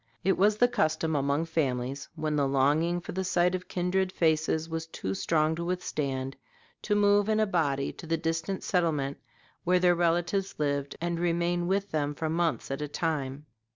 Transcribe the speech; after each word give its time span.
It 0.23 0.35
was 0.35 0.57
the 0.57 0.67
custom 0.67 1.15
among 1.15 1.45
families, 1.45 2.09
when 2.15 2.35
the 2.35 2.47
longing 2.47 3.01
for 3.01 3.11
the 3.11 3.23
sight 3.23 3.53
of 3.53 3.67
kindred 3.67 4.11
faces 4.11 4.67
was 4.67 4.87
too 4.87 5.13
strong 5.13 5.53
to 5.57 5.63
withstand, 5.63 6.35
to 6.81 6.95
move 6.95 7.29
in 7.29 7.39
a 7.39 7.45
body 7.45 7.91
to 7.93 8.07
the 8.07 8.17
distant 8.17 8.63
settlement 8.63 9.19
where 9.63 9.77
their 9.77 9.93
relatives 9.93 10.55
lived 10.57 10.95
and 11.01 11.19
remain 11.19 11.67
with 11.67 11.91
them 11.91 12.15
for 12.15 12.31
months 12.31 12.71
at 12.71 12.81
a 12.81 12.87
time. 12.87 13.45